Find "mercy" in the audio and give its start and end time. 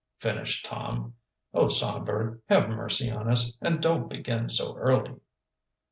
2.71-3.11